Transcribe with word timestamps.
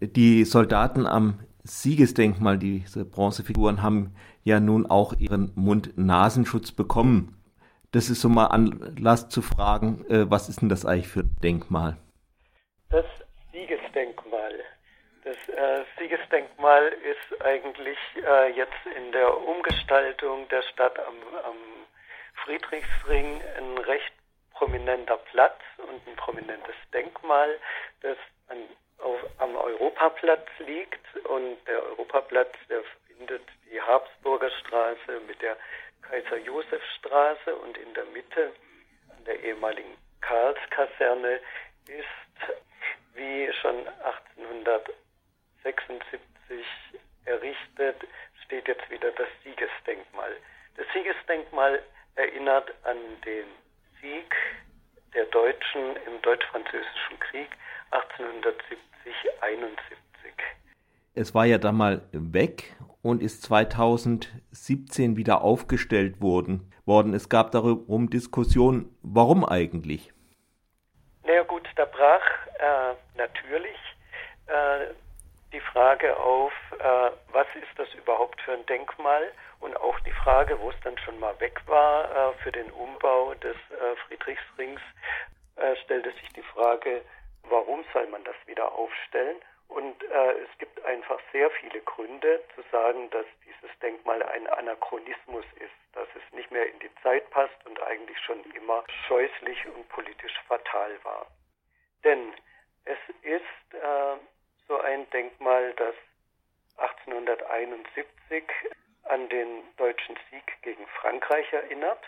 Die 0.00 0.44
Soldaten 0.44 1.06
am 1.06 1.40
Siegesdenkmal, 1.64 2.56
diese 2.56 3.04
Bronzefiguren, 3.04 3.82
haben 3.82 4.14
ja 4.44 4.60
nun 4.60 4.86
auch 4.86 5.12
ihren 5.18 5.52
Mund-Nasenschutz 5.56 6.70
bekommen. 6.70 7.34
Das 7.90 8.08
ist 8.08 8.20
so 8.20 8.28
mal 8.28 8.46
Anlass 8.46 9.28
zu 9.28 9.42
fragen, 9.42 10.04
äh, 10.08 10.30
was 10.30 10.48
ist 10.48 10.62
denn 10.62 10.68
das 10.68 10.86
eigentlich 10.86 11.08
für 11.08 11.20
ein 11.20 11.36
Denkmal? 11.42 11.96
Das 12.90 13.06
Siegesdenkmal. 13.52 14.52
Das 15.24 15.36
äh, 15.48 15.84
Siegesdenkmal 15.98 16.92
ist 17.02 17.42
eigentlich 17.42 17.98
äh, 18.16 18.56
jetzt 18.56 18.86
in 18.96 19.10
der 19.10 19.36
Umgestaltung 19.36 20.48
der 20.48 20.62
Stadt 20.62 20.96
am, 21.00 21.14
am 21.44 21.56
Friedrichsring 22.44 23.40
ein 23.58 23.78
recht 23.78 24.12
prominenter 24.52 25.18
Platz 25.30 25.58
und 25.78 26.06
ein 26.06 26.16
prominentes 26.16 26.74
Denkmal, 26.92 27.48
das 28.02 28.16
an, 28.48 28.58
auf, 28.98 29.18
am 29.38 29.56
Europaplatz 29.56 30.46
liegt. 30.58 31.00
Und 31.26 31.56
der 31.66 31.82
Europaplatz, 31.82 32.54
der 32.68 32.82
verbindet 32.82 33.42
die 33.70 33.80
Habsburger 33.80 34.50
Straße 34.50 35.20
mit 35.26 35.40
der 35.42 35.56
Kaiser-Josef-Straße 36.02 37.56
und 37.56 37.76
in 37.76 37.92
der 37.94 38.04
Mitte 38.06 38.52
an 39.16 39.24
der 39.24 39.42
ehemaligen 39.42 39.96
Karlskaserne 40.20 41.40
ist, 41.86 42.06
wie 43.14 43.52
schon 43.60 43.86
1876 43.88 46.64
errichtet, 47.24 47.96
steht 48.44 48.68
jetzt 48.68 48.88
wieder 48.90 49.10
das 49.12 49.28
Siegesdenkmal. 49.44 50.36
Das 50.76 50.86
Siegesdenkmal 50.92 51.82
erinnert 52.14 52.70
an 52.84 52.98
den 53.24 53.46
Sieg 54.00 54.36
der 55.14 55.24
Deutschen 55.26 55.96
im 56.06 56.20
Deutsch-Französischen 56.22 57.18
Krieg 57.20 57.48
1870-71. 57.90 59.78
Es 61.14 61.34
war 61.34 61.46
ja 61.46 61.58
da 61.58 61.72
mal 61.72 62.02
weg 62.12 62.76
und 63.02 63.22
ist 63.22 63.42
2017 63.42 65.16
wieder 65.16 65.42
aufgestellt 65.42 66.20
worden. 66.20 66.72
worden. 66.84 67.14
Es 67.14 67.28
gab 67.28 67.50
darum 67.50 68.10
Diskussionen, 68.10 68.96
warum 69.02 69.44
eigentlich? 69.44 70.12
Na 71.24 71.34
ja, 71.34 71.42
gut, 71.42 71.68
da 71.76 71.84
brach 71.84 72.46
äh, 72.58 72.94
natürlich 73.16 73.76
äh, 74.46 74.94
die 75.52 75.60
Frage 75.60 76.16
auf, 76.16 76.52
äh, 76.78 77.10
was 77.32 77.46
ist 77.54 77.76
das 77.76 77.92
überhaupt 77.94 78.40
für 78.42 78.52
ein 78.52 78.66
Denkmal? 78.66 79.32
Und 79.60 79.76
auch 79.76 79.98
die 80.00 80.12
Frage, 80.12 80.58
wo 80.60 80.70
es 80.70 80.80
dann 80.84 80.96
schon 80.98 81.18
mal 81.18 81.38
weg 81.40 81.60
war 81.66 82.04
äh, 82.10 82.32
für 82.42 82.52
den 82.52 82.70
Umbau 82.70 83.34
des 83.34 83.56
äh, 83.70 83.96
Friedrichsrings, 84.06 84.80
äh, 85.56 85.76
stellte 85.84 86.12
sich 86.12 86.28
die 86.34 86.42
Frage, 86.42 87.02
warum 87.44 87.84
soll 87.92 88.06
man 88.06 88.22
das 88.24 88.36
wieder 88.46 88.72
aufstellen? 88.72 89.36
Und 89.68 90.02
äh, 90.02 90.32
es 90.32 90.58
gibt 90.58 90.82
einfach 90.84 91.20
sehr 91.32 91.50
viele 91.50 91.80
Gründe 91.82 92.42
zu 92.54 92.62
sagen, 92.72 93.10
dass 93.10 93.26
dieses 93.44 93.78
Denkmal 93.80 94.22
ein 94.22 94.46
Anachronismus 94.46 95.44
ist, 95.56 95.74
dass 95.92 96.08
es 96.14 96.32
nicht 96.32 96.50
mehr 96.50 96.66
in 96.66 96.78
die 96.78 96.94
Zeit 97.02 97.28
passt 97.30 97.66
und 97.66 97.80
eigentlich 97.82 98.18
schon 98.20 98.42
immer 98.52 98.82
scheußlich 99.06 99.66
und 99.66 99.88
politisch 99.90 100.34
fatal 100.46 100.92
war. 101.04 101.26
Denn 102.02 102.32
es 102.84 102.98
ist 103.22 103.74
äh, 103.74 104.16
so 104.66 104.80
ein 104.80 105.08
Denkmal, 105.10 105.74
das 105.74 105.94
1871 106.78 108.44
an 109.04 109.28
den 109.28 109.62
deutschen 109.76 110.18
Sieg 110.30 110.62
gegen 110.62 110.86
Frankreich 111.00 111.52
erinnert 111.52 112.02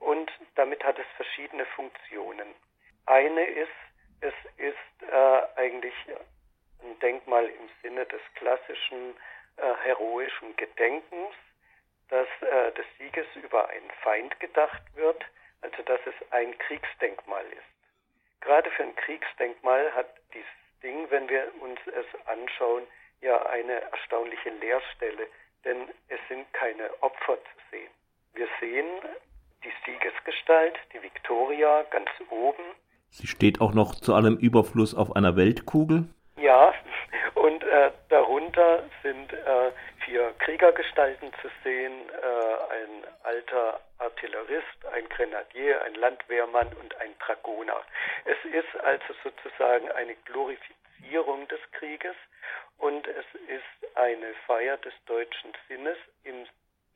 und 0.00 0.30
damit 0.56 0.82
hat 0.84 0.98
es 0.98 1.06
verschiedene 1.16 1.64
Funktionen. 1.66 2.54
Eine 3.06 3.44
ist, 3.44 3.70
es 4.20 4.34
ist 4.56 5.08
äh, 5.08 5.42
eigentlich 5.56 5.94
ein 6.82 6.98
Denkmal 7.00 7.46
im 7.46 7.68
Sinne 7.82 8.04
des 8.06 8.20
klassischen 8.34 9.16
äh, 9.56 9.74
heroischen 9.84 10.56
Gedenkens, 10.56 11.34
dass 12.08 12.28
äh, 12.40 12.72
des 12.72 12.86
Sieges 12.98 13.26
über 13.36 13.68
einen 13.68 13.90
Feind 14.02 14.38
gedacht 14.40 14.82
wird, 14.94 15.24
also 15.60 15.82
dass 15.82 16.00
es 16.06 16.32
ein 16.32 16.56
Kriegsdenkmal 16.58 17.44
ist. 17.46 18.40
Gerade 18.40 18.70
für 18.72 18.82
ein 18.82 18.96
Kriegsdenkmal 18.96 19.94
hat 19.94 20.08
dieses 20.34 20.48
Ding, 20.82 21.08
wenn 21.10 21.28
wir 21.28 21.52
uns 21.60 21.78
es 21.86 22.26
anschauen, 22.26 22.86
ja 23.22 23.46
eine 23.46 23.80
erstaunliche 23.92 24.50
Leerstelle, 24.50 25.26
denn 25.64 25.88
es 26.08 26.18
sind 26.28 26.52
keine 26.52 26.90
Opfer 27.00 27.36
zu 27.36 27.58
sehen. 27.70 27.90
Wir 28.34 28.48
sehen 28.60 28.86
die 29.64 29.72
Siegesgestalt, 29.86 30.74
die 30.92 31.02
Victoria 31.02 31.84
ganz 31.90 32.08
oben. 32.30 32.64
Sie 33.10 33.26
steht 33.26 33.60
auch 33.60 33.72
noch 33.72 33.94
zu 33.94 34.14
allem 34.14 34.36
Überfluss 34.36 34.94
auf 34.94 35.14
einer 35.14 35.36
Weltkugel. 35.36 36.08
Ja, 36.36 36.74
und 37.34 37.62
äh, 37.62 37.90
darunter 38.08 38.82
sind 39.02 39.32
äh, 39.32 39.70
vier 40.04 40.32
Kriegergestalten 40.38 41.30
zu 41.40 41.48
sehen, 41.62 41.92
äh, 41.92 42.74
ein 42.74 43.04
alter 43.22 43.80
Artillerist, 43.98 44.86
ein 44.92 45.08
Grenadier, 45.10 45.82
ein 45.82 45.94
Landwehrmann 45.94 46.68
und 46.80 46.96
ein 47.00 47.14
Dragoner. 47.20 47.80
Es 48.24 48.38
ist 48.50 48.80
also 48.82 49.14
sozusagen 49.22 49.90
eine 49.92 50.16
Glorifizierung 51.02 51.48
des 51.48 51.60
Krieges 51.72 52.16
und 52.78 53.06
es 53.06 53.26
ist 53.48 53.96
eine 53.96 54.34
Feier 54.46 54.76
des 54.78 54.92
deutschen 55.06 55.52
Sinnes 55.68 55.96
in 56.24 56.46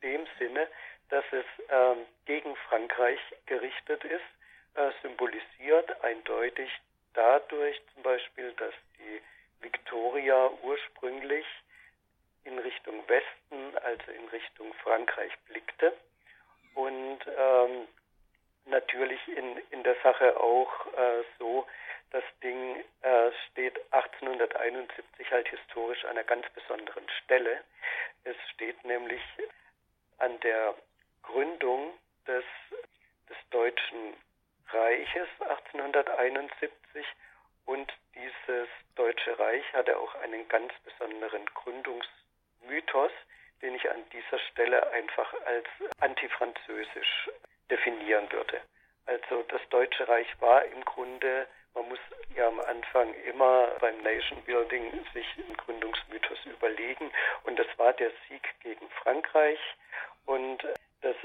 dem 0.01 0.27
Sinne, 0.39 0.67
dass 1.09 1.25
es 1.31 1.45
ähm, 1.69 2.05
gegen 2.25 2.55
Frankreich 2.67 3.19
gerichtet 3.45 4.03
ist, 4.03 4.23
äh, 4.75 4.91
symbolisiert 5.01 6.03
eindeutig 6.03 6.69
dadurch 7.13 7.81
zum 7.93 8.03
Beispiel, 8.03 8.51
dass 8.53 8.73
die 8.99 9.21
Victoria 9.61 10.51
ursprünglich 10.61 11.45
in 12.43 12.59
Richtung 12.59 13.07
Westen, 13.07 13.77
also 13.79 14.11
in 14.11 14.27
Richtung 14.29 14.73
Frankreich 14.83 15.31
blickte 15.47 15.93
und 16.75 17.19
ähm, 17.37 17.87
natürlich 18.65 19.19
in, 19.29 19.57
in 19.71 19.83
der 19.83 19.95
Sache 20.03 20.39
auch 20.39 20.85
äh, 20.93 21.23
so, 21.39 21.65
das 22.11 22.23
Ding 22.41 22.83
äh, 23.17 23.31
steht 23.51 23.79
1871 23.91 25.31
halt 25.31 25.47
historisch 25.47 26.03
an 26.05 26.11
einer 26.11 26.23
ganz 26.23 26.45
besonderen 26.53 27.07
Stelle. 27.23 27.63
Es 28.23 28.35
steht 28.53 28.83
nämlich 28.85 29.21
an 30.19 30.39
der 30.41 30.75
Gründung 31.23 31.93
des, 32.27 32.43
des 33.29 33.37
Deutschen 33.49 34.13
Reiches 34.69 35.27
1871 35.39 37.05
und 37.65 37.91
dieses 38.15 38.67
Deutsche 38.95 39.37
Reich 39.39 39.63
hatte 39.73 39.97
auch 39.97 40.15
einen 40.15 40.47
ganz 40.47 40.73
besonderen 40.83 41.45
Gründungsmythos, 41.45 43.11
den 43.61 43.75
ich 43.75 43.89
an 43.89 44.03
dieser 44.11 44.39
Stelle 44.51 44.89
einfach 44.91 45.33
als 45.45 45.65
antifranzösisch 45.99 47.29
definieren 47.69 48.31
würde. 48.31 48.61
Also 49.05 49.43
das 49.43 49.61
Deutsche 49.69 50.07
Reich 50.07 50.27
war 50.41 50.65
im 50.65 50.83
Grunde, 50.83 51.47
am 52.47 52.59
Anfang 52.61 53.13
immer 53.25 53.67
beim 53.79 54.01
Nation 54.01 54.41
Building 54.43 54.91
sich 55.13 55.25
einen 55.37 55.55
Gründungsmythos 55.57 56.45
überlegen. 56.45 57.11
Und 57.43 57.59
das 57.59 57.67
war 57.77 57.93
der 57.93 58.11
Sieg 58.27 58.41
gegen 58.61 58.89
Frankreich. 59.03 59.59
Und 60.25 60.63
das 61.01 61.15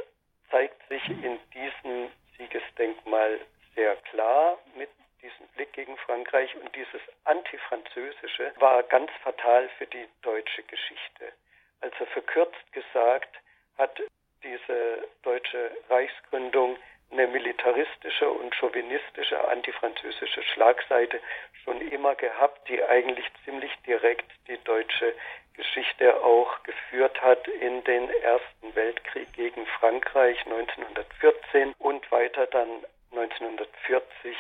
zeigt 0.50 0.86
sich 0.88 1.08
in 1.08 1.38
diesem 1.54 2.10
Siegesdenkmal 2.36 3.40
sehr 3.74 3.96
klar 4.10 4.58
mit 4.76 4.90
diesen 5.22 5.46
Blick 5.54 5.72
gegen 5.72 5.96
Frankreich. 5.98 6.54
Und 6.56 6.74
dieses 6.74 7.00
Antifranzösische 7.24 8.52
war 8.56 8.82
ganz 8.82 9.10
fatal 9.22 9.68
für 9.78 9.86
die 9.86 10.08
deutsche 10.22 10.62
Geschichte. 10.64 11.32
Also 11.80 12.04
verkürzt 12.06 12.72
gesagt 12.72 13.36
hat 13.78 14.00
diese 14.42 15.08
deutsche 15.22 15.70
Reichsgründung 15.88 16.76
eine 17.12 17.26
militaristische 17.26 18.28
und 18.30 18.54
chauvinistische 18.54 19.48
antifranzösische 19.48 20.42
Schlagseite 20.42 21.20
schon 21.64 21.80
immer 21.90 22.14
gehabt, 22.14 22.68
die 22.68 22.82
eigentlich 22.82 23.26
ziemlich 23.44 23.70
direkt 23.86 24.30
die 24.48 24.58
deutsche 24.64 25.14
Geschichte 25.54 26.22
auch 26.25 26.62
geführt 26.62 27.20
hat 27.20 27.46
in 27.46 27.84
den 27.84 28.08
Ersten 28.10 28.75
Weltkrieg 28.75 29.32
gegen 29.34 29.66
Frankreich 29.66 30.38
1914 30.46 31.75
und 31.78 32.10
weiter 32.10 32.46
dann 32.46 32.69
1940 33.12 34.37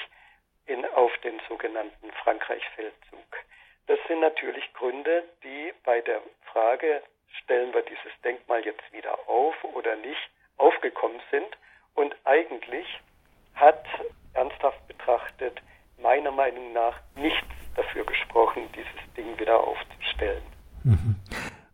in, 0.66 0.84
auf 0.86 1.16
den 1.18 1.40
sogenannten 1.48 2.10
Frankreich-Feldzug. 2.22 3.36
Das 3.86 3.98
sind 4.08 4.20
natürlich 4.20 4.72
Gründe, 4.72 5.24
die 5.42 5.72
bei 5.84 6.00
der 6.00 6.22
Frage, 6.44 7.02
stellen 7.42 7.74
wir 7.74 7.82
dieses 7.82 8.12
Denkmal 8.24 8.64
jetzt 8.64 8.92
wieder 8.92 9.28
auf 9.28 9.62
oder 9.64 9.96
nicht, 9.96 10.30
aufgekommen 10.56 11.20
sind. 11.30 11.56
Und 11.94 12.14
eigentlich 12.24 12.86
hat 13.54 13.84
ernsthaft 14.34 14.86
betrachtet 14.88 15.60
meiner 16.02 16.30
Meinung 16.32 16.72
nach 16.72 16.94
nichts 17.16 17.46
dafür 17.76 18.04
gesprochen, 18.04 18.62
dieses 18.74 19.14
Ding 19.16 19.38
wieder 19.38 19.60
aufzustellen. 19.60 20.42
Mhm. 20.84 21.16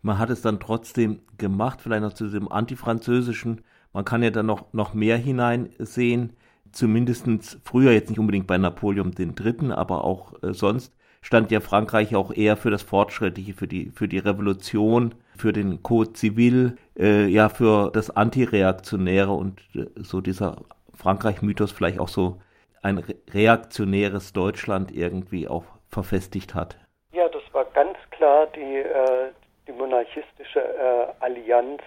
Man 0.01 0.17
hat 0.17 0.29
es 0.29 0.41
dann 0.41 0.59
trotzdem 0.59 1.21
gemacht, 1.37 1.81
vielleicht 1.81 2.03
noch 2.03 2.13
zu 2.13 2.25
diesem 2.25 2.51
antifranzösischen. 2.51 3.63
Man 3.91 4.05
kann 4.05 4.23
ja 4.23 4.29
dann 4.29 4.45
noch, 4.45 4.71
noch 4.73 4.93
mehr 4.93 5.17
hineinsehen 5.17 6.37
zumindest 6.71 7.59
früher 7.63 7.91
jetzt 7.91 8.09
nicht 8.09 8.19
unbedingt 8.19 8.47
bei 8.47 8.57
Napoleon 8.57 9.13
III., 9.17 9.71
aber 9.71 10.03
auch 10.03 10.41
äh, 10.43 10.53
sonst 10.53 10.93
stand 11.21 11.51
ja 11.51 11.59
Frankreich 11.59 12.15
auch 12.15 12.31
eher 12.31 12.57
für 12.57 12.71
das 12.71 12.81
Fortschrittliche, 12.81 13.53
für 13.53 13.67
die, 13.67 13.91
für 13.91 14.07
die 14.07 14.19
Revolution, 14.19 15.15
für 15.39 15.53
den 15.53 15.81
Code 15.83 16.13
Civil, 16.13 16.77
äh, 16.97 17.25
ja, 17.25 17.49
für 17.49 17.91
das 17.91 18.15
Antireaktionäre 18.15 19.31
und 19.31 19.61
äh, 19.75 19.85
so 19.95 20.21
dieser 20.21 20.57
Frankreich-Mythos 20.95 21.71
vielleicht 21.71 21.99
auch 21.99 22.09
so 22.09 22.41
ein 22.81 23.03
reaktionäres 23.33 24.33
Deutschland 24.33 24.91
irgendwie 24.91 25.47
auch 25.47 25.65
verfestigt 25.89 26.55
hat. 26.55 26.77
Ja, 27.11 27.27
das 27.29 27.43
war 27.53 27.65
ganz 27.65 27.97
klar 28.11 28.47
die, 28.55 28.77
äh, 28.77 29.31
die 29.67 29.71
monarchistische 29.71 30.59
äh, 30.59 31.07
Allianz 31.19 31.81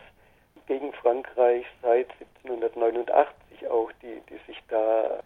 gegen 0.67 0.93
Frankreich 0.95 1.67
seit 1.83 2.09
1789 2.45 3.69
auch, 3.71 3.91
die, 4.03 4.21
die 4.29 4.41
sich 4.47 4.59
da 4.69 5.21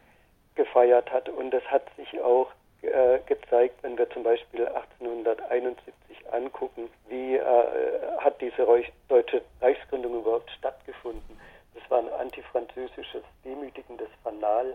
gefeiert 0.55 1.11
hat. 1.13 1.29
Und 1.29 1.51
das 1.51 1.63
hat 1.65 1.85
sich 1.97 2.21
auch 2.21 2.49
äh, 2.83 3.19
gezeigt, 3.27 3.83
wenn 3.83 3.97
wir 3.99 4.09
zum 4.11 4.23
Beispiel 4.23 4.67
1871 4.67 5.95
angucken, 6.33 6.89
wie 7.09 7.37
äh, 7.37 8.19
hat 8.19 8.41
diese 8.41 8.67
deutsche 9.09 9.43
Reichsgründung 9.61 10.21
überhaupt 10.21 10.51
stattgefunden. 10.51 11.41
Das 11.75 11.91
war 11.91 11.99
ein 11.99 12.13
antifranzösisches, 12.13 13.23
demütigendes 13.45 14.09
Fanal. 14.23 14.75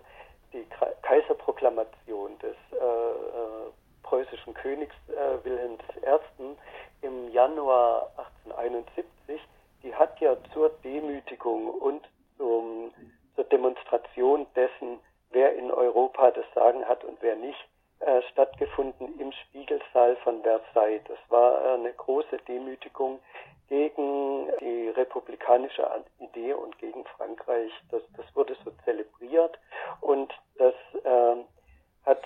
Die 0.54 0.66
Kaiserproklamation 1.02 2.38
des 2.40 2.56
äh, 2.74 2.76
äh, 2.76 3.72
preußischen 4.04 4.54
Königs 4.54 4.96
äh, 5.08 5.46
Wilhelm 5.46 5.78
I. 6.04 7.06
im 7.06 7.32
Januar 7.32 8.12
1871, 8.46 9.42
die 9.84 9.96
hat 9.96 10.20
ja 10.20 10.36
zur 10.54 10.70
Demütigung 10.84 11.70
und 11.70 12.08
zum, 12.38 12.94
zur 13.36 13.46
Demonstration 13.46 14.46
dessen, 14.56 15.00
wer 15.32 15.56
in 15.56 15.72
Europa 15.72 16.32
das 16.32 16.46
Sagen 16.54 16.86
hat 16.86 17.04
und 17.04 17.18
wer 17.22 17.36
nicht, 17.36 17.68
äh, 18.06 18.22
stattgefunden 18.32 19.20
im 19.20 19.32
Spiegelsaal 19.32 20.16
von 20.18 20.42
Versailles. 20.42 21.02
Das 21.08 21.20
war 21.30 21.64
äh, 21.64 21.74
eine 21.76 21.94
große 21.94 22.38
Demütigung 22.48 23.20
gegen 23.70 24.50
die 24.60 24.90
republikanische 24.90 25.88
Idee 26.20 26.54
und 26.54 26.78
gegen 26.80 27.06
Frankreich. 27.18 27.72
Das, 27.90 28.02
das 28.18 28.26
wurde 28.36 28.56
so 28.66 28.72
zelebriert 28.84 29.58
und 30.02 30.34
das 30.58 30.74
äh, 31.04 31.36
hat 32.06 32.22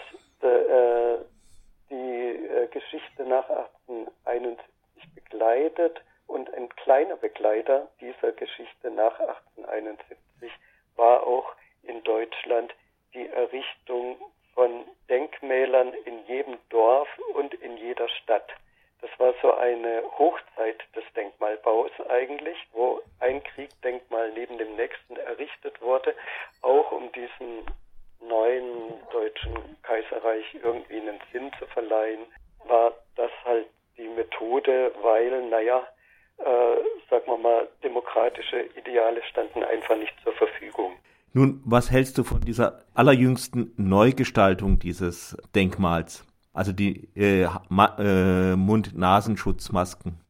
die 1.90 1.96
äh, 1.96 2.68
Geschichte 2.68 3.24
nach 3.24 3.50
1871 3.50 4.66
begleitet 5.14 6.02
und 6.28 6.54
ein 6.54 6.70
kleiner 6.70 7.16
Begleiter 7.16 7.88
dieser 8.00 8.32
Geschichte 8.32 8.92
nach 8.92 9.20
1871 9.20 10.52
war 10.96 11.26
auch 11.26 11.54
in 11.84 12.04
Deutschland 12.04 12.74
die 13.14 13.28
Errichtung 13.28 14.18
von 14.54 14.86
Denkmälern 15.10 15.94
in 16.06 16.26
jedem 16.28 16.58
Dorf 16.70 17.08
und 17.36 17.54
in 17.56 17.78
jeder 17.78 18.08
Stadt. 18.10 18.50
Das 19.02 19.10
war 19.20 19.34
so 19.42 19.54
eine 19.54 20.04
Hochzeit 20.18 20.82
des 20.96 21.04
Denkmalbaus 21.16 21.84
eigentlich, 22.10 22.58
wo 22.72 23.02
ein 23.20 23.44
Kriegdenkmal 23.44 24.32
neben 24.34 24.58
dem 24.58 24.76
nächsten 24.76 25.16
errichtet 25.18 25.82
wurde, 25.82 26.14
auch 26.62 26.92
um 26.92 27.12
diesem 27.12 27.66
neuen 28.28 28.94
deutschen 29.12 29.54
Kaiserreich 29.84 30.46
irgendwie 30.64 31.00
einen 31.00 31.20
Sinn 31.32 31.52
zu 31.60 31.66
verleihen, 31.68 32.26
war 32.68 32.94
das 33.16 33.32
halt 33.44 33.68
die 33.98 34.08
Methode, 34.08 34.92
weil, 35.02 35.48
naja, 35.50 35.88
äh, 36.38 36.76
sagen 37.10 37.28
wir 37.28 37.38
mal, 37.38 37.68
demokratische 37.84 38.66
Ideale 38.78 39.22
standen 39.30 39.64
einfach 39.64 39.96
nicht 39.96 40.14
zur 40.24 40.34
Verfügung. 40.34 40.94
Nun, 41.34 41.62
was 41.66 41.92
hältst 41.92 42.18
du 42.18 42.24
von 42.24 42.42
dieser 42.42 42.84
allerjüngsten 42.94 43.74
Neugestaltung 43.78 44.80
dieses 44.80 45.38
Denkmals? 45.54 46.26
Also 46.54 46.72
die 46.72 47.10
äh, 47.16 47.44
äh, 47.44 48.56
Mund-Nasenschutzmasken. 48.56 50.25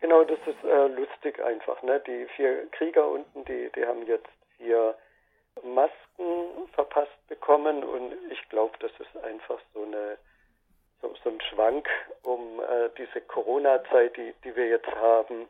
Genau, 0.00 0.22
das 0.24 0.38
ist 0.46 0.64
äh, 0.64 0.86
lustig 0.88 1.42
einfach. 1.42 1.82
Ne? 1.82 2.00
Die 2.06 2.26
vier 2.36 2.68
Krieger 2.70 3.08
unten, 3.08 3.44
die, 3.44 3.70
die 3.74 3.84
haben 3.84 4.06
jetzt 4.06 4.28
vier 4.56 4.96
Masken 5.62 6.68
verpasst 6.72 7.26
bekommen 7.28 7.82
und 7.82 8.12
ich 8.30 8.48
glaube, 8.48 8.76
das 8.78 8.92
ist 9.00 9.24
einfach 9.24 9.58
so 9.74 9.82
eine 9.82 10.18
so, 11.00 11.14
so 11.22 11.30
ein 11.30 11.40
Schwank 11.40 11.88
um 12.22 12.60
äh, 12.60 12.90
diese 12.96 13.20
Corona-Zeit, 13.20 14.16
die, 14.16 14.34
die 14.44 14.54
wir 14.54 14.68
jetzt 14.68 14.90
haben, 14.96 15.48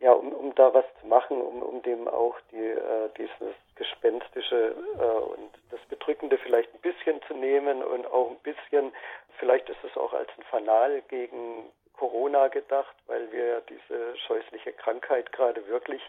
ja, 0.00 0.12
um, 0.12 0.32
um 0.32 0.54
da 0.54 0.72
was 0.74 0.84
zu 1.00 1.06
machen, 1.06 1.40
um, 1.40 1.62
um 1.62 1.82
dem 1.82 2.08
auch 2.08 2.36
die, 2.52 2.56
äh, 2.56 3.08
dieses 3.16 3.54
Gespenstische 3.74 4.74
äh, 4.98 5.02
und 5.04 5.50
das 5.70 5.80
Bedrückende 5.88 6.38
vielleicht 6.38 6.72
ein 6.74 6.80
bisschen 6.80 7.20
zu 7.22 7.34
nehmen 7.34 7.82
und 7.82 8.06
auch 8.06 8.30
ein 8.30 8.38
bisschen, 8.38 8.92
vielleicht 9.38 9.68
ist 9.68 9.82
es 9.82 9.96
auch 9.96 10.12
als 10.12 10.28
ein 10.36 10.44
Fanal 10.44 11.02
gegen 11.08 11.72
Corona 11.96 12.48
gedacht, 12.48 12.94
weil 13.06 13.30
wir 13.32 13.62
diese 13.62 14.16
scheußliche 14.26 14.72
Krankheit 14.72 15.32
gerade 15.32 15.66
wirklich 15.66 16.02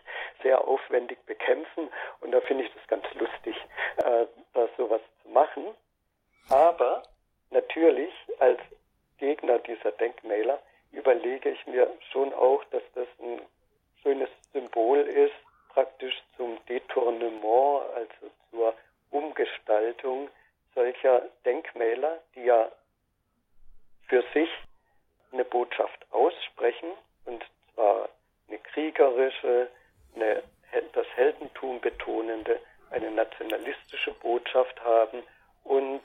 sehr 0.44 0.68
aufwendig 0.68 1.20
bekämpfen. 1.26 1.90
Und 2.22 2.32
da 2.32 2.42
finde 2.42 2.64
ich 2.66 2.74
das 2.74 2.88
ganz 2.88 3.06
lustig, 3.14 3.56
äh, 3.98 4.26
da 4.54 4.68
sowas 4.78 5.02
zu 5.24 5.30
machen. 5.30 5.66
Aber 6.50 7.04
natürlich 7.52 8.14
als 8.40 8.60
Gegner 9.18 9.60
dieser 9.60 9.92
Denkmäler 9.94 10.60
überlege 10.92 11.50
ich 11.50 11.66
mir 11.68 11.90
schon 12.12 12.34
auch, 12.34 12.64
dass 12.66 12.84
das 12.94 13.08
ein 13.20 13.42
schönes 14.02 14.30
Symbol 14.54 15.00
ist, 15.00 15.34
praktisch 15.70 16.16
zum 16.38 16.58
Detournement, 16.68 17.84
also 17.96 18.31
zur 18.50 18.74
Umgestaltung 19.12 20.30
solcher 20.74 21.24
Denkmäler, 21.46 22.20
die 22.36 22.44
ja 22.46 22.72
für 24.08 24.24
sich 24.34 24.50
eine 25.31 25.46
Botschaft 25.46 26.06
aussprechen, 26.12 26.92
und 27.26 27.44
zwar 27.74 28.10
eine 28.48 28.60
kriegerische, 28.60 29.70
eine, 30.16 30.44
das 30.94 31.08
Heldentum 31.16 31.80
betonende, 31.81 32.60
eine 32.92 33.12
nationalistische 33.12 34.12
Botschaft 34.14 34.81
haben 34.84 35.24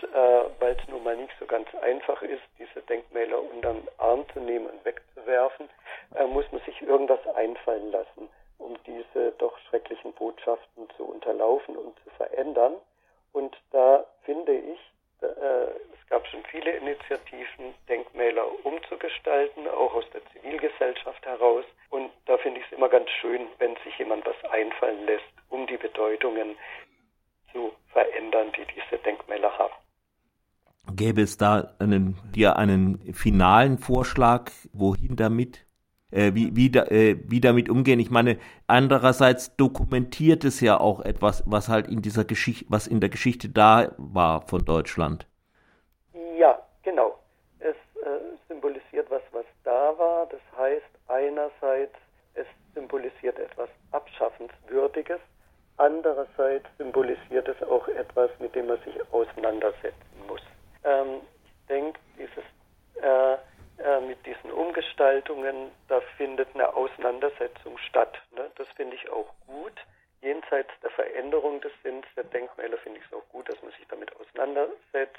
und 0.00 0.14
äh, 0.14 0.44
weil 0.58 0.76
es 0.76 0.88
nun 0.88 1.02
mal 1.02 1.17
nicht 1.17 1.32
so 1.38 1.47
ganz 1.47 1.69
einfach 1.82 2.23
ist, 2.23 2.43
diese 2.58 2.82
Denkmäler 2.82 3.41
unterm 3.41 3.87
Arm 3.99 4.25
zu 4.32 4.41
nehmen 4.41 4.67
und 4.67 4.85
wegzuwerfen, 4.85 5.69
äh, 6.14 6.26
muss 6.26 6.44
man 6.52 6.61
sich 6.62 6.81
irgendwas 6.82 7.25
einfallen 7.35 7.91
lassen, 7.91 8.29
um 8.58 8.76
diese 8.87 9.32
doch 9.32 9.56
schrecklichen 9.69 10.12
Botschaften 10.14 10.88
zu 10.97 11.05
unterlaufen 11.05 11.76
und 11.76 11.97
zu 12.05 12.11
verändern. 12.17 12.75
Und 13.32 13.56
da 13.73 14.05
finde 14.23 14.52
ich, 14.52 14.79
äh, 15.23 15.26
es 15.26 16.06
gab 16.08 16.26
schon 16.29 16.43
viele 16.44 16.73
Initiativen, 16.73 17.75
Denkmäler 17.88 18.47
umzugestalten, 18.64 19.69
auch 19.69 19.94
aus 19.94 20.09
der 20.12 20.23
Zivilgesellschaft 20.33 21.25
heraus. 21.26 21.64
Und 21.90 22.11
da 22.26 22.38
finde 22.38 22.61
ich 22.61 22.66
es 22.66 22.73
immer 22.73 22.88
ganz 22.88 23.09
schön, 23.11 23.49
wenn 23.59 23.76
sich 23.85 23.97
jemand 23.99 24.25
was 24.26 24.50
einfallen 24.50 25.07
lässt, 25.07 25.25
um 25.50 25.66
die 25.66 25.76
Bedeutungen 25.76 26.57
zu 27.52 27.73
verändern, 27.92 28.52
die 28.52 28.64
diese 28.75 29.02
Denkmäler 29.02 29.57
haben. 29.59 29.75
Gäbe 30.94 31.23
es 31.23 31.37
da 31.37 31.75
einen, 31.78 32.16
dir 32.35 32.56
einen 32.56 33.14
finalen 33.14 33.78
Vorschlag, 33.78 34.50
wohin 34.73 35.16
damit? 35.16 35.66
Äh, 36.11 36.35
wie, 36.35 36.56
wie, 36.56 36.70
da, 36.70 36.85
äh, 36.87 37.16
wie 37.28 37.40
damit 37.40 37.68
umgehen. 37.68 38.00
Ich 38.00 38.11
meine, 38.11 38.38
andererseits 38.66 39.54
dokumentiert 39.56 40.44
es 40.44 40.61
ja 40.61 40.80
auch 40.80 41.00
etwas, 41.00 41.44
was 41.47 41.68
halt 41.68 41.87
in 41.87 42.02
dieser 42.02 42.25
Geschichte, 42.25 42.66
was 42.68 42.88
in 42.88 42.99
der 42.99 43.11
Geschichte 43.11 43.49
da 43.49 43.92
war 43.97 44.42
von 44.49 44.64
Deutschland. 44.64 45.28
Ja, 46.37 46.59
genau. 46.82 47.16
Es 47.61 47.76
äh, 48.02 48.09
symbolisiert 48.49 49.09
was, 49.09 49.23
was 49.30 49.44
da 49.62 49.97
war. 49.99 50.26
Das 50.26 50.40
heißt, 50.59 50.90
einerseits, 51.06 51.94
es 52.35 52.47
symbolisiert 52.75 53.38
etwas 53.38 53.68
Abschaffenswürdiges, 53.92 55.20
Andererseits 55.80 56.66
symbolisiert 56.76 57.49
es 57.49 57.62
auch 57.62 57.88
etwas, 57.88 58.30
mit 58.38 58.54
dem 58.54 58.66
man 58.66 58.78
sich 58.82 58.94
auseinandersetzen 59.12 60.26
muss. 60.28 60.42
Ähm, 60.85 61.23
ich 61.42 61.66
denke, 61.68 61.99
dieses, 62.18 62.44
äh, 63.00 63.32
äh, 63.82 64.00
mit 64.06 64.18
diesen 64.26 64.52
Umgestaltungen, 64.52 65.71
da 65.88 66.02
findet 66.18 66.49
eine 66.52 66.76
Auseinandersetzung 66.76 67.78
statt. 67.78 68.21
Ne? 68.37 68.50
Das 68.56 68.68
finde 68.76 68.94
ich 68.94 69.11
auch 69.11 69.32
gut 69.47 69.73
jenseits 70.21 70.68
der 70.82 70.90
Veränderung 70.90 71.62
des 71.62 71.73
Sinns 71.82 72.04
der 72.14 72.25
Denkmäler 72.25 72.76
finde 72.76 72.99
ich 72.99 73.06
es 73.06 73.10
auch 73.21 73.29
gut, 73.29 73.49
dass 73.49 73.61
man 73.62 73.73
sich 73.73 73.87
damit 73.89 74.11
auseinandersetzt. 74.17 75.19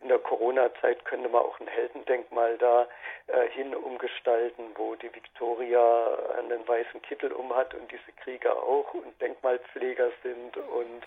In 0.00 0.08
der 0.08 0.18
Corona-Zeit 0.18 1.04
könnte 1.04 1.28
man 1.28 1.42
auch 1.42 1.58
ein 1.60 1.68
Heldendenkmal 1.68 2.58
da 2.58 2.86
äh, 3.28 3.48
hin 3.50 3.74
umgestalten, 3.74 4.70
wo 4.76 4.94
die 4.96 5.14
Victoria 5.14 6.18
einen 6.38 6.66
weißen 6.66 7.02
Kittel 7.02 7.32
umhat 7.32 7.74
und 7.74 7.90
diese 7.90 8.12
Krieger 8.22 8.56
auch 8.56 8.94
und 8.94 9.20
Denkmalpfleger 9.20 10.10
sind 10.22 10.56
und 10.56 11.02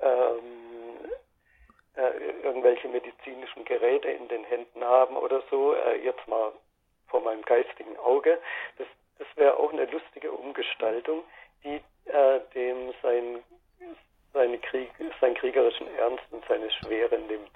ähm, 0.00 1.10
äh, 1.96 2.42
irgendwelche 2.42 2.88
medizinischen 2.88 3.64
Geräte 3.64 4.10
in 4.10 4.28
den 4.28 4.44
Händen 4.44 4.84
haben 4.84 5.16
oder 5.16 5.42
so. 5.50 5.74
Äh, 5.74 6.04
jetzt 6.04 6.26
mal 6.28 6.52
vor 7.08 7.20
meinem 7.22 7.42
geistigen 7.42 7.96
Auge. 7.98 8.38
Das, 8.78 8.86
das 9.18 9.26
wäre 9.36 9.56
auch 9.56 9.72
eine 9.72 9.86
lustige 9.86 10.30
Umgestaltung 10.30 11.24
die 11.64 11.80
äh, 12.06 12.40
dem 12.54 12.92
sein, 13.02 13.42
seine 14.32 14.58
Krieg, 14.58 14.90
seinen 15.20 15.34
kriegerischen 15.34 15.86
Ernst 15.96 16.24
und 16.30 16.44
seine 16.48 16.70
Schwere 16.70 17.18
nimmt. 17.18 17.50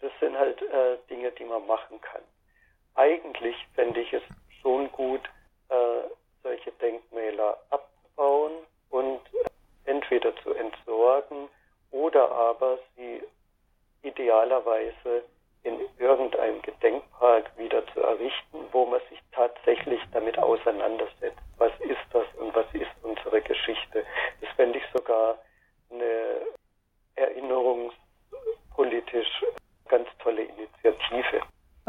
das 0.00 0.12
sind 0.20 0.38
halt 0.38 0.60
äh, 0.62 0.98
Dinge, 1.08 1.30
die 1.32 1.44
man 1.44 1.66
machen 1.66 2.00
kann. 2.00 2.22
Eigentlich 2.94 3.56
fände 3.74 4.00
ich 4.00 4.12
es 4.12 4.22
schon 4.60 4.90
gut, 4.92 5.22
äh, 5.68 6.02
solche 6.42 6.70
Denkmäler 6.72 7.58
abzubauen 7.70 8.52
und 8.90 9.20
entweder 9.84 10.36
zu 10.42 10.52
entsorgen 10.52 11.48
oder 11.90 12.30
aber 12.30 12.78
sie 12.96 13.22
idealerweise 14.02 15.24
in 15.62 15.80
irgendeinem 15.98 16.60
Gedenkpark 16.62 17.50
wieder 17.58 17.84
zu 17.88 18.00
errichten, 18.00 18.64
wo 18.70 18.86
man 18.86 19.00
sich 19.10 19.20
tatsächlich 19.32 20.00
damit 20.12 20.38
auseinandersetzt. 20.38 21.40
Was 21.58 21.72
ist 21.80 21.98
das 22.12 22.24
und 22.38 22.54
was 22.54 22.66
ist 22.72 22.86
unsere 23.02 23.42
Geschichte? 23.42 24.06
Das 24.40 24.50
fände 24.54 24.78
ich 24.78 24.84
sogar 24.92 25.36
eine 25.90 26.46
erinnerungspolitisch 27.16 29.42
ganz 29.88 30.08
tolle 30.18 30.42
Initiative. 30.42 31.40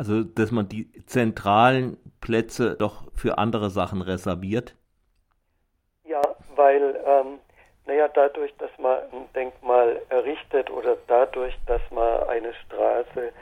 Also, 0.07 0.23
dass 0.23 0.51
man 0.51 0.69
die 0.69 0.89
zentralen 1.05 1.97
Plätze 2.21 2.77
doch 2.79 3.11
für 3.13 3.37
andere 3.37 3.69
Sachen 3.69 4.01
reserviert? 4.01 4.73
Ja, 6.05 6.21
weil, 6.55 6.97
ähm, 7.05 7.39
naja, 7.85 8.07
dadurch, 8.07 8.55
dass 8.55 8.71
man 8.79 8.99
ein 9.11 9.27
Denkmal 9.35 10.01
errichtet 10.07 10.71
oder 10.71 10.95
dadurch, 11.07 11.53
dass 11.65 11.81
man 11.91 12.23
eine 12.29 12.53
Straße 12.53 13.33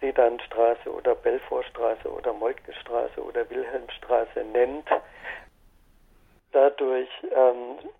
Sedanstraße 0.00 0.90
oder 0.90 1.14
Belfortstraße 1.16 2.10
oder 2.10 2.32
Moltkestraße 2.32 3.22
oder 3.22 3.50
Wilhelmstraße 3.50 4.42
nennt. 4.54 4.88
Dadurch 6.52 7.10
ähm, 7.24 7.90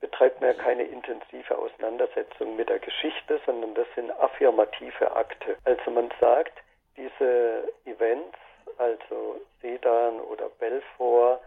betreibt 0.00 0.40
man 0.40 0.50
ja 0.50 0.62
keine 0.62 0.84
intensive 0.84 1.58
Auseinandersetzung 1.58 2.54
mit 2.54 2.68
der 2.68 2.78
Geschichte, 2.78 3.40
sondern 3.44 3.74
das 3.74 3.88
sind 3.96 4.12
affirmative 4.12 5.10
Akte. 5.16 5.56
Also 5.64 5.90
man 5.90 6.08
sagt, 6.20 6.52
diese 6.98 7.72
Events, 7.86 8.36
also 8.76 9.40
Sedan 9.62 10.20
oder 10.20 10.50
Belfort, 10.58 11.40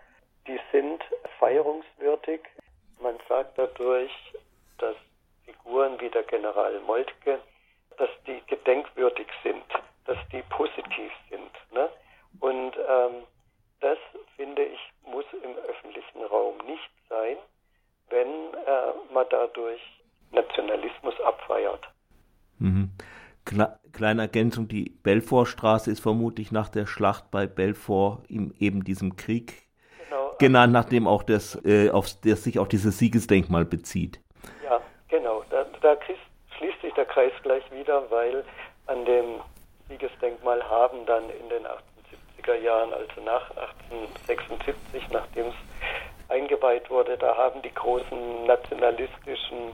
die 0.48 0.60
sind 0.72 1.03
feierungswürdig. 1.38 2.41
Man 3.00 3.20
sagt 3.29 3.58
dadurch, 3.58 4.12
dass 4.79 4.96
Figuren 5.46 6.00
wie 6.01 6.10
der 6.10 6.24
General 6.24 6.79
Moltke, 6.79 7.39
dass 7.98 8.10
die 8.25 8.41
gedenkwürdig 8.48 9.27
sind 9.43 9.63
dass 10.05 10.17
die 10.31 10.41
positiv 10.50 11.12
sind. 11.29 11.51
Ne? 11.74 11.89
Und 12.39 12.75
ähm, 12.75 13.24
das, 13.79 13.98
finde 14.36 14.63
ich, 14.63 14.79
muss 15.05 15.25
im 15.43 15.55
öffentlichen 15.70 16.24
Raum 16.29 16.58
nicht 16.65 16.89
sein, 17.10 17.38
wenn 18.10 18.27
äh, 18.27 19.13
man 19.13 19.25
dadurch 19.29 19.81
Nationalismus 20.31 21.20
abfeiert. 21.22 21.88
Mhm. 22.60 22.91
Kleine 23.93 24.24
Ergänzung, 24.24 24.67
die 24.67 24.89
Belfortstraße 25.03 25.91
ist 25.91 26.00
vermutlich 26.00 26.51
nach 26.51 26.69
der 26.69 26.86
Schlacht 26.86 27.29
bei 27.31 27.48
Belfort 27.48 28.24
in 28.27 28.53
eben 28.60 28.83
diesem 28.83 29.15
Krieg 29.15 29.53
genau. 30.10 30.33
genannt, 30.39 30.74
nachdem 30.74 31.07
auch 31.07 31.24
das, 31.24 31.60
äh, 31.65 31.89
auf, 31.89 32.07
das 32.24 32.43
sich 32.43 32.60
auf 32.60 32.67
dieses 32.67 32.98
Siegesdenkmal 32.98 33.65
bezieht. 33.65 34.19
Ja, 34.63 34.79
genau. 35.07 35.43
Da, 35.50 35.65
da 35.81 35.98
schließt 36.57 36.81
sich 36.81 36.93
der 36.93 37.05
Kreis 37.05 37.33
gleich 37.43 37.63
wieder, 37.71 38.10
weil 38.10 38.43
an 38.88 39.05
dem 39.05 39.41
Siegesdenkmal 39.89 40.63
haben 40.69 41.05
dann 41.05 41.24
in 41.29 41.50
den 41.50 41.65
78er 41.65 42.55
Jahren, 42.55 42.93
also 42.93 43.21
nach 43.25 43.50
1876, 43.51 45.10
nachdem 45.12 45.48
es 45.48 45.55
eingeweiht 46.29 46.89
wurde, 46.89 47.17
da 47.17 47.36
haben 47.36 47.62
die 47.62 47.74
großen 47.74 48.45
nationalistischen 48.45 49.74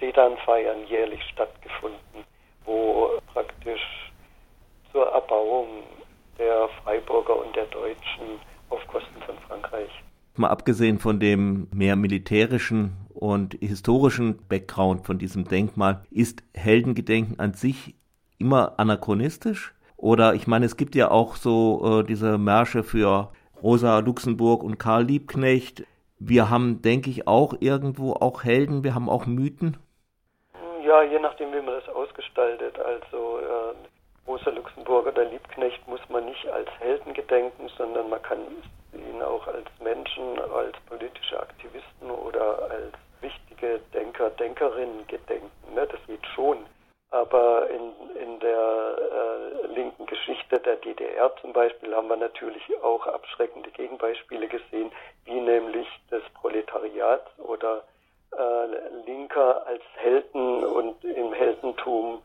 Sedanfeiern 0.00 0.86
jährlich 0.86 1.22
stattgefunden, 1.32 2.24
wo 2.64 3.17
praktisch 3.32 4.12
zur 4.92 5.06
Erbauung 5.06 5.66
der 6.38 6.68
Freiburger 6.82 7.36
und 7.44 7.54
der 7.54 7.66
Deutschen 7.66 8.40
auf 8.70 8.86
Kosten 8.86 9.20
von 9.26 9.36
Frankreich. 9.46 9.90
Mal 10.36 10.48
abgesehen 10.48 10.98
von 10.98 11.18
dem 11.18 11.68
mehr 11.72 11.96
militärischen 11.96 12.96
und 13.12 13.54
historischen 13.60 14.38
Background 14.48 15.04
von 15.04 15.18
diesem 15.18 15.44
Denkmal, 15.44 16.02
ist 16.10 16.44
Heldengedenken 16.54 17.40
an 17.40 17.54
sich 17.54 17.96
immer 18.38 18.78
anachronistisch? 18.78 19.74
Oder 19.96 20.34
ich 20.34 20.46
meine, 20.46 20.66
es 20.66 20.76
gibt 20.76 20.94
ja 20.94 21.10
auch 21.10 21.34
so 21.34 22.00
äh, 22.00 22.04
diese 22.04 22.38
Märsche 22.38 22.84
für 22.84 23.32
Rosa 23.60 23.98
Luxemburg 23.98 24.62
und 24.62 24.78
Karl 24.78 25.04
Liebknecht. 25.04 25.84
Wir 26.20 26.48
haben, 26.48 26.82
denke 26.82 27.10
ich, 27.10 27.26
auch 27.26 27.54
irgendwo 27.58 28.12
auch 28.12 28.44
Helden, 28.44 28.84
wir 28.84 28.94
haben 28.94 29.08
auch 29.08 29.26
Mythen. 29.26 29.76
Ja, 30.88 31.02
je 31.02 31.18
nachdem, 31.18 31.52
wie 31.52 31.60
man 31.60 31.74
das 31.74 31.94
ausgestaltet. 31.94 32.78
Also 32.80 33.40
äh, 33.40 33.74
Rosa 34.26 34.48
Luxemburg 34.48 35.06
oder 35.06 35.26
Liebknecht 35.26 35.86
muss 35.86 36.00
man 36.08 36.24
nicht 36.24 36.48
als 36.48 36.70
Helden 36.78 37.12
gedenken, 37.12 37.68
sondern 37.76 38.08
man 38.08 38.22
kann 38.22 38.38
ihn 38.94 39.20
auch 39.20 39.46
als 39.48 39.66
Menschen, 39.80 40.40
als 40.50 40.74
politische 40.88 41.38
Aktivisten 41.38 42.10
oder 42.10 42.70
als 42.70 42.94
wichtige 43.20 43.80
Denker, 43.92 44.30
Denkerinnen 44.30 45.06
gedenken. 45.08 45.74
Ne? 45.74 45.86
Das 45.86 46.00
geht 46.06 46.26
schon. 46.34 46.64
Aber 47.10 47.68
in, 47.68 47.92
in 48.16 48.40
der 48.40 48.96
äh, 49.12 49.66
linken 49.66 50.06
Geschichte 50.06 50.58
der 50.58 50.76
DDR 50.76 51.36
zum 51.42 51.52
Beispiel 51.52 51.94
haben 51.94 52.08
wir 52.08 52.16
natürlich 52.16 52.64
auch 52.82 53.06
abschreckende 53.06 53.70
Gegenbeispiele 53.72 54.48
gesehen, 54.48 54.90
wie 55.26 55.38
nämlich 55.38 55.86
das 56.08 56.22
Proletariat 56.40 57.26
oder 57.36 57.84
äh, 58.38 59.06
Linker 59.06 59.66
als 59.66 59.82
Helden 59.96 60.64
und 60.64 61.04
im 61.04 61.32
Heldentum 61.32 62.22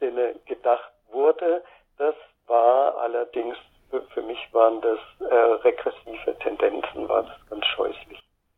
Sinne 0.00 0.34
gedacht 0.46 0.92
wurde. 1.10 1.62
Das 1.98 2.14
war 2.46 2.96
allerdings, 2.98 3.56
für, 3.90 4.22
mich 4.22 4.38
waren 4.52 4.80
das 4.80 4.98
äh, 5.20 5.34
regressive 5.34 6.36
Tendenzen 6.38 7.08